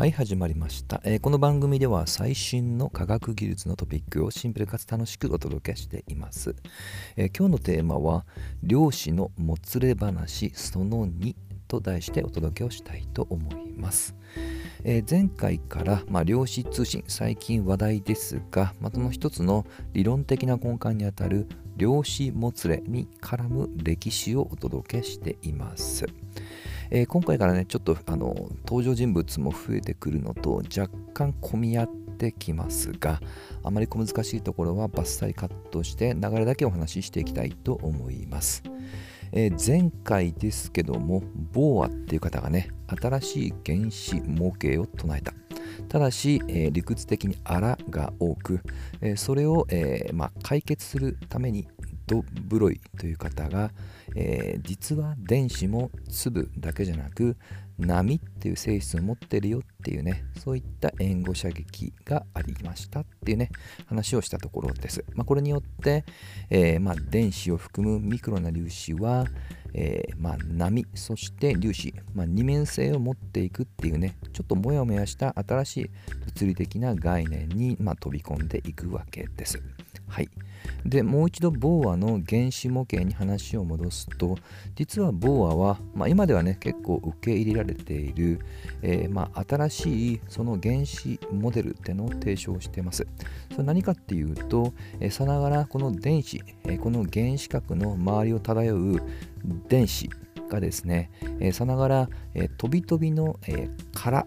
[0.00, 6.56] はい始まりました、えーこの番組では最新の科学技術のトピックをシンプルかつ楽しくお届けしています、
[7.18, 8.24] えー今日のテーマは
[8.62, 11.36] 漁師のもつれ話その2
[11.68, 14.14] と題してお届けをしたいと思います、
[14.84, 21.46] えー前回から、まあ、量子通信最近話題ですが、まあ、その一つの理論的な根幹にあたる
[21.76, 26.06] 量子もつれに絡む歴史をお届けしています。
[26.90, 28.34] えー今回からねちょっとあの
[28.66, 33.20] 登場人物も増えてくるのと若干混み合ってきますが
[33.62, 38.62] あまり小難しいところはバッサリカットして流れだけお話ししていきたいと思います、
[39.32, 41.22] えー前回ですけども
[41.52, 45.32] ボーアっていう方がね新しい原子模型を唱えた。
[45.88, 48.60] ただし、えー理屈的にあらが多く、
[49.00, 51.68] えーそれを、えーまあ、解決するために
[52.06, 53.70] ドブロイという方が、
[54.16, 57.36] えー実は電子も粒だけじゃなく
[57.80, 63.50] 波っていう性質を持ってるよっていうねそういった援護射撃がありましたっていうね
[63.86, 66.04] 話をしたところです、まあ、これによって、
[66.50, 69.26] えーまあ、電子を含むミクロな粒子は、
[69.74, 75.90] えーまあ、波そして粒子、ま、二面性を持っていくっていうねちょっともやもやした新しい
[76.26, 79.62] 物理的な概念に、ま、飛び込んでいくわけです。
[80.08, 80.28] はい。
[80.84, 84.36] でもう一度ボーアの原子模型に話を戻すと
[84.74, 88.40] 実はボーアは、まあ、今ではね結構受け入れられている、
[88.82, 93.06] えーまあ、新しいその原子モデルってのを提唱しています。
[93.52, 99.02] それ何かっていうと、えーさながらこの電子、えーこの原子核の周りを漂う
[99.68, 100.08] 電子
[100.48, 104.26] がですね、えさながら、えー飛び飛びの、えー殻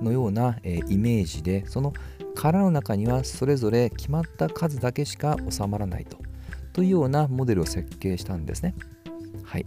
[0.00, 1.92] のような、えイメージでその
[2.38, 6.18] 殻の中にはそれぞれ決まった数だけしか収まらないと
[6.72, 8.76] というようなモデルを設計したんですね。
[9.42, 9.66] はい。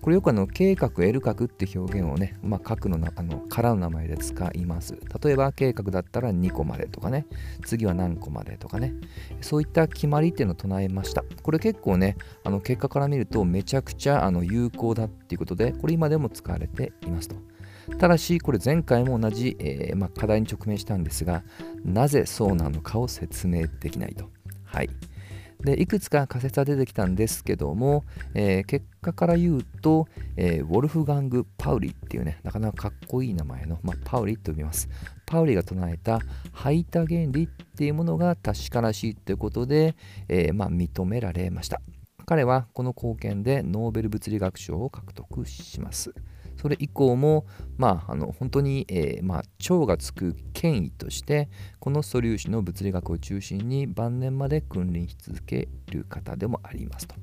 [0.00, 4.96] これよくあの K 角 L 角って表現をね、まあ、角のなあの殻の名前で使います。
[5.20, 7.26] 例えば K 角だったら2個までとかね、
[7.64, 8.94] 次は何個までとかね、
[9.40, 11.24] そういった決まりっていうのを唱えました。
[11.42, 17.55] これ結構ね、あの結果から見るとめちゃくちゃあの有効だっていうことで、これ今でも使われていますと。
[17.98, 21.42] ただし、これ前回も同じ、えーま、課題に直面したんですが、
[21.84, 24.30] なぜそうなのかを説明できないと。
[24.64, 24.90] はい。
[25.64, 28.04] でいくつか仮説は出てきたんですけども、
[28.34, 34.88] えー結果から言うと、えーウォルフガング・パウリっていうね、なかなかかっこいい名前の、まあ、パウリと呼びます。
[35.24, 36.20] パウリが唱えた
[36.52, 39.96] 排他原理っていうものが確からしいということで、
[40.28, 41.80] えーまあ、認められました。
[42.26, 46.12] 彼はこの貢献でノーベル物理学賞を獲得します。
[46.66, 47.46] それ以降も、
[47.76, 57.14] まあ、あの本当に、えーまあ、超がつく権威としてこの素粒子の物理学を中心に晩年まで君臨し続ける方でもありますと。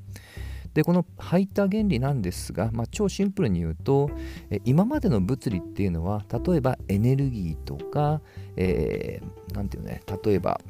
[0.73, 4.09] でこの排他原理なんですが、まあ、超シンプルに言うと
[4.49, 8.21] え今までの物理っていうのは例えばエネルギーとか、
[8.55, 10.61] えーていうのね例えば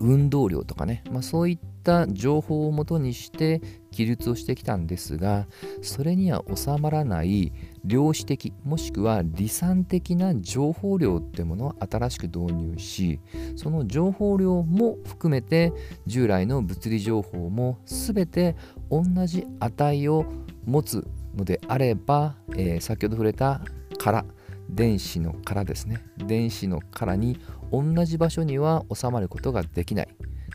[0.00, 3.60] 運動量とかね、まあ、そういった情報をもとにして
[3.92, 5.46] 記述をしてきたんですが
[5.80, 7.52] それには収まらない
[7.84, 13.20] 量子的もしくは離散的な情報量ってものを新しく導入し
[13.56, 15.72] その情報量も含めて
[16.06, 18.56] 従来の物理情報も全て
[18.90, 20.26] 同じ値を
[20.64, 23.62] 持つのであれば、えー先ほど触れた
[23.98, 24.24] 殻
[24.72, 26.02] 電子の殻ですね。
[26.16, 27.38] 電子の殻に
[27.70, 30.08] 同じ場所には収まることができない。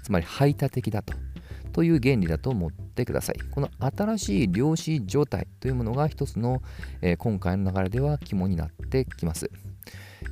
[0.04, 1.14] つまり排他的だと。
[1.72, 3.40] という原理だと思ってください。
[3.52, 6.64] この新しい量子状態というものが一つの、
[7.02, 9.52] えー今回の流れでは肝になってきます。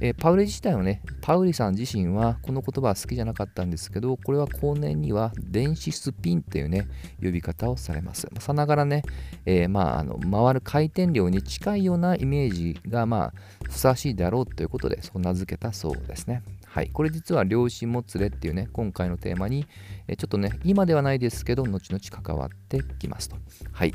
[0.01, 6.87] えーパウリ自体はね、パウリさん自身はこの言葉は好きじゃなかったんですけど、これは後年には電子スピンっていうね、
[7.21, 8.27] 呼び方をされます。
[8.39, 9.03] さながらね、
[9.45, 16.43] えーまあ、あの回る回転量に近いようなイメージが、まあ、ふさわしいであろうということで、そう名付けたそうですね。
[16.65, 19.65] はい、これ実は量子もつれっていうね、今回のテーマに、
[20.07, 23.37] えちょっとね、今ではないですけど、後々関わってきますと。
[23.71, 23.93] はい。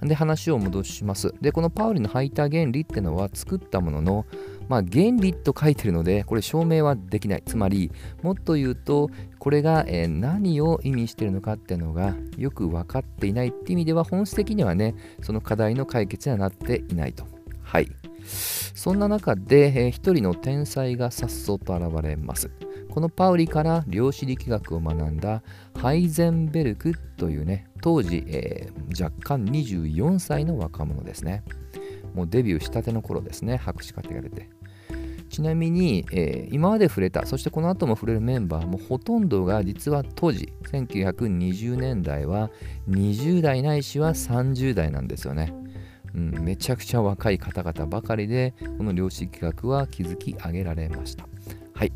[0.00, 1.34] で、話を戻します。
[1.40, 4.26] で、このパウリの排他原理ってのは作ったものの、
[4.68, 7.42] まあ、原理と書いてるので、これ証明はできない。
[7.44, 7.90] つまり、
[8.22, 17.26] もっと言うと、これが、え何を意味してるのかっていうのがよく分かっていないっていう意味では、本質的にはね、その課題の解決にはなっていないと。
[17.62, 17.88] はい。
[18.24, 22.50] そんな中で、えー一人の天才がさっそうと現れます。
[22.90, 25.42] このパウリから量子力学を学んだ
[25.74, 31.42] ハイゼンベルクというね、当時、えー若干24歳の若者ですね。
[32.14, 34.48] もうデビューしたての頃ですね、博士課程が出て。
[35.28, 42.50] ちなみに、えー今まで触れた、そしてこの後も触れるメンバーもほとんどが実は当時、1920年代は
[42.90, 45.54] 20代ないしは30代なんですよね。
[46.14, 51.26] うん、めちゃくちゃ若い方々ばかりでこの量子力学は築き上げられました
[51.74, 51.92] はい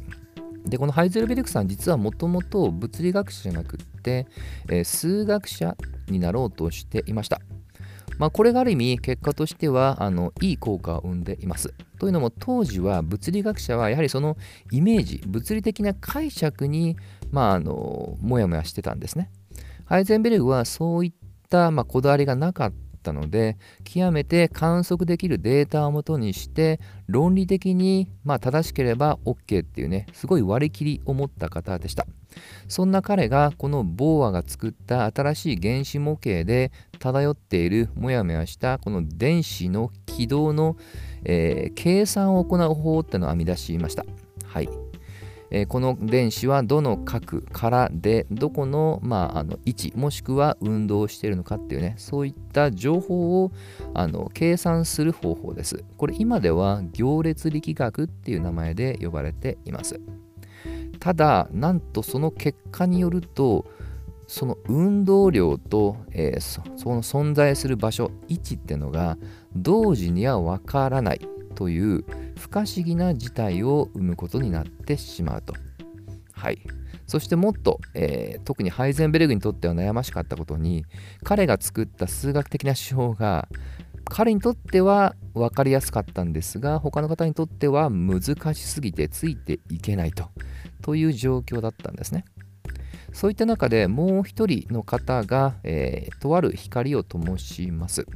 [0.64, 4.26] でこのハイゼルベルクさん実はもともと物理学者じゃなくって、
[4.68, 5.76] えー、数学者
[6.08, 7.40] になろうとしていました
[8.18, 11.74] まあ、これがある意味結果としてはあのいい効果を生んでいます。
[11.98, 14.36] というのも当時は物理学者はやはりその
[14.70, 16.96] イメージ物理的な解釈に
[17.30, 19.30] まああのモヤモヤしてたんですね。
[19.84, 21.12] ハイゼンベルグはそういっ
[21.48, 22.72] た、まあ、こだわりがなかっ
[23.06, 32.06] たので極めて観測できるデータをもとにして論理的に、まあ、正しければ OK っていうねすごい割り切りを持った方でした。
[32.68, 40.76] そんな彼がこのボーアが作った新しい原子模型で漂っているもやもやしたこの電子の軌道の、
[41.24, 44.04] えー、計算を行う方法ってのを編み出しました。
[44.44, 44.85] はい。
[45.50, 53.52] えー、この電子はどの角からでどこの,、まあ、あの位置もしくは運動しているのかっていうねそういった情報を
[53.94, 55.84] あの計算する方法です。
[55.96, 60.00] これ今では行列力学っていう名前で呼ばれています。
[60.98, 63.66] ただなんとその結果によると
[64.26, 69.18] その運動量と、えー、その存在する場所位置っていうのが
[69.54, 71.20] 同時にはわからない。
[71.56, 72.04] という
[72.38, 75.54] 不可思議な事態を生むことになってしまうと。
[76.32, 76.58] はい、
[77.06, 80.84] そしてもっと、えー、特にハイゼンベルグにとっては悩ましかったことに
[81.24, 83.48] 彼が作った数学的な手法が
[84.04, 88.20] 彼にとっては分かりやすかったんですが他の方にとっては難
[88.54, 90.30] しすぎてついていけないと
[90.82, 92.24] という状況だったんですね。
[93.16, 98.06] そういった中でもう一人の方が、えー、とある光を灯します。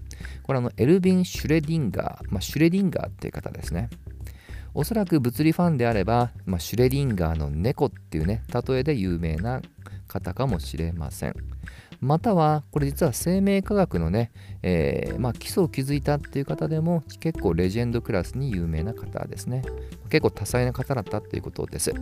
[0.43, 3.88] これはあのエルヴィン・シュレディンガー、まあ、シュレディンガーっていう方ですね。
[4.75, 9.62] おそらく物理ファンであれば、まあ、シュレディンガーの猫っていうね、例えで有名な
[10.06, 11.35] 方かもしれません。
[12.00, 14.32] または、これ実は生命科学のね、
[14.62, 19.62] えー、まあ、基礎を築いたっていう方でも結構レジェンドクラスに有名な方ですね。
[20.08, 21.93] 結構多彩な方だったっていうことです。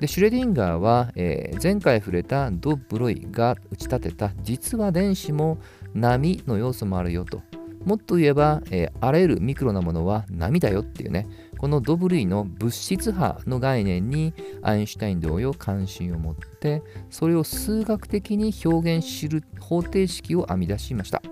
[0.00, 5.58] で、シュレディンガーは、えー、前回触れたド・ブロイが打ち立てた実は電子も
[5.94, 7.40] 波の要素もあるよと。
[7.86, 11.26] もっと言えば、えー、あらゆるミクロなものは波だよっていうね、
[11.62, 21.22] このドブ類の物質波の概念にアインシュタイン同様関心を持ってそれを数学的に表現する方程式を編み出しました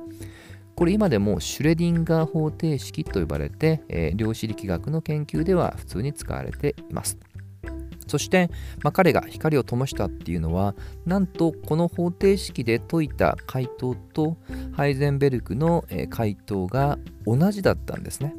[0.77, 7.19] これ今でもシュレディンガー方程式と呼ばれて、えー、量子力学の研究では普通に使われています
[8.07, 8.51] そして、
[8.85, 10.77] まあ、彼が光を灯したっていうのは
[11.07, 14.37] なんとこの方程式で解いた回答と
[14.75, 18.35] ハイゼンベルクの回答が同じだったんですね。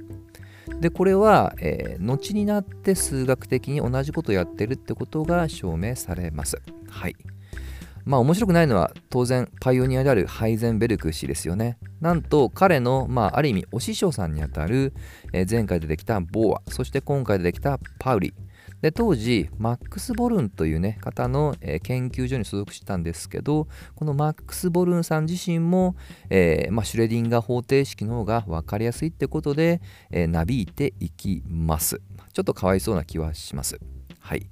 [0.82, 6.60] でこれは、えー、後になって数学的に同じことをやってるってことが証明されます。
[6.90, 7.16] はい。
[8.04, 11.78] まあ面白くないのは当然パイオニアであるハイゼンベルク氏ですよね。
[12.02, 14.94] なんと彼の、まあ、ある意味お師匠さんにあたる、
[15.34, 18.34] えー、前回出てきたボーアそして今回出てきたパウリ
[18.82, 25.96] で当時マックス・ボルンという、ね、方の、えー、研究所に所属してたんですけどこのマックス・ボルンさん自身も、
[26.30, 32.02] えーまあ、シュレディンガー方程式の方が分かりやすいってことで、えー、なびいていきます。
[32.34, 33.80] ちょっとかわいそうな気はします。
[34.20, 34.48] はい。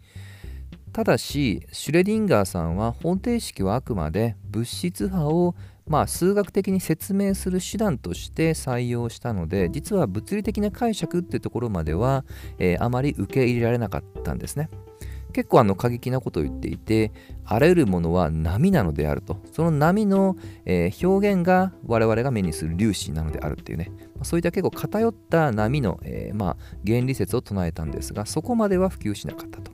[0.91, 5.55] ただしシュレディンガーさんは方程式はあくまで物質波を
[5.89, 12.23] まあ、数学的に説明する手段として採用したので実は物理的な解釈っていうところまでは、
[12.59, 14.69] えー、あまり受け入れられなかったんですね。
[15.33, 17.11] 結構あの過激なことを言っていて
[17.45, 20.35] あらゆるものは波なのであるとその波の、
[20.65, 23.91] えー、表現が我々が目にする粒子なのであるっていうね
[24.23, 29.71] そういった結構偏った波の、えー、まあ、原理説を唱えたんですがそこまでは普及しなかったと。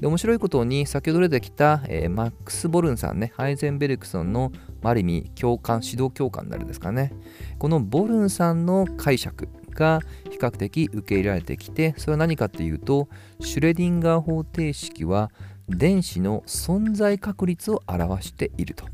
[0.00, 4.50] で面白いことに先ほど出てきた、えー、マックス・ボルンさんねハイゼンベルクソンの
[4.90, 7.12] ある意味教官指導教官になるんですかね。
[7.58, 13.08] このボルンさんの解釈が比較的受け入れられてきてそれは何かっていうと
[13.40, 15.30] シュレディンガー方程式は
[15.68, 18.86] 電子の存在確率を表していると。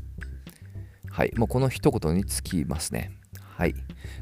[1.09, 1.33] はい。
[1.35, 3.11] もうこの一言につきますね。
[3.57, 3.75] はい。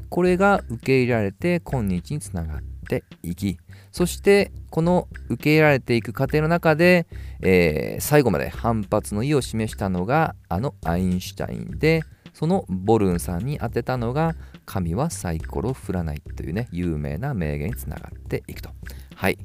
[0.08, 3.58] これが受け入れられて今日につながっていき
[3.92, 7.06] そしてこの受け入れられていく過程の中で、
[7.40, 12.02] えー、最後まで反発の意を示したのがあのアインシュタインで
[12.38, 18.70] そのボルンさんに当てたのが神はサイコロ振らないというね有名な名言につながっていくと。
[19.16, 19.38] はい。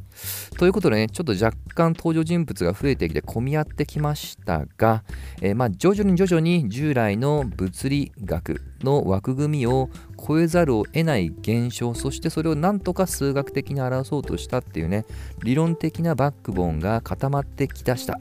[0.59, 5.03] ということでね、ちょっと若干登場人物が増えてきて混み合ってきましたが、
[5.41, 9.89] えー、まあ徐々に徐々に従来の物理学の枠組みを
[10.27, 15.07] 超えざるを得ない現象、そしてそれをなんとか数学的に表そうとしたっていうね、
[15.41, 18.19] 理論的なバックボーンが固まってきだした。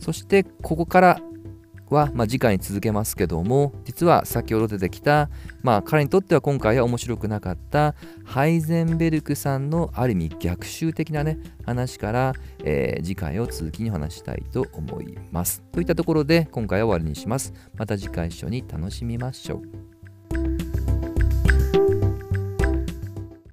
[0.00, 1.20] そしてここから
[1.94, 5.28] は、まあ、次回に続けますけども実は先ほど出てきた、
[5.62, 15.62] まあ、彼にとっては今回は面白くなかったハイゼンベルクさんのある意味逆襲的なね話から、えー、次回を続きに話したいと思います。
[15.72, 17.52] といったところで今回は終わりにします。
[17.74, 19.85] また次回一緒に楽しみましょう。